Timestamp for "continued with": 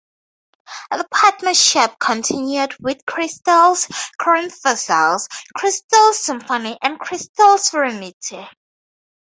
1.99-3.05